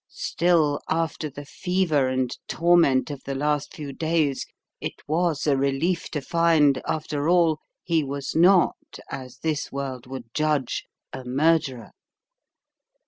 Still, 0.33 0.79
after 0.89 1.29
the 1.29 1.45
fever 1.45 2.07
and 2.07 2.35
torment 2.47 3.11
of 3.11 3.23
the 3.25 3.35
last 3.35 3.75
few 3.75 3.93
days, 3.93 4.47
it 4.79 4.95
was 5.07 5.45
a 5.45 5.55
relief 5.55 6.09
to 6.09 6.21
find, 6.21 6.81
after 6.87 7.29
all, 7.29 7.59
he 7.83 8.03
was 8.03 8.35
not, 8.35 8.77
as 9.11 9.37
this 9.43 9.71
world 9.71 10.07
would 10.07 10.33
judge, 10.33 10.85
a 11.13 11.23
murderer. 11.23 11.91